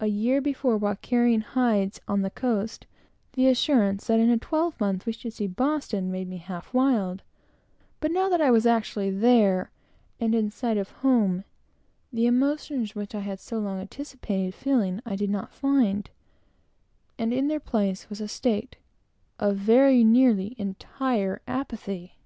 A 0.00 0.08
year 0.08 0.40
before, 0.40 0.76
while 0.76 0.96
carrying 0.96 1.42
hides 1.42 2.00
on 2.08 2.22
the 2.22 2.30
coast, 2.32 2.84
the 3.34 3.46
assurance 3.46 4.08
that 4.08 4.18
in 4.18 4.28
a 4.28 4.36
twelvemonth 4.36 5.06
we 5.06 5.12
should 5.12 5.32
see 5.32 5.46
Boston, 5.46 6.10
made 6.10 6.26
me 6.28 6.38
half 6.38 6.74
wild; 6.74 7.22
but 8.00 8.10
now 8.10 8.28
that 8.28 8.40
I 8.40 8.50
was 8.50 8.66
actually 8.66 9.08
there, 9.08 9.70
and 10.18 10.34
in 10.34 10.50
sight 10.50 10.76
of 10.76 10.90
home, 10.90 11.44
the 12.12 12.26
emotions 12.26 12.96
which 12.96 13.14
I 13.14 13.20
had 13.20 13.38
so 13.38 13.60
long 13.60 13.78
anticipated 13.80 14.52
feeling, 14.52 15.00
I 15.06 15.14
did 15.14 15.30
not 15.30 15.54
find, 15.54 16.10
and 17.16 17.32
in 17.32 17.46
their 17.46 17.60
place 17.60 18.10
was 18.10 18.20
a 18.20 18.26
state 18.26 18.78
of 19.38 19.56
very 19.58 20.02
nearly 20.02 20.56
entire 20.58 21.40
apathy. 21.46 22.16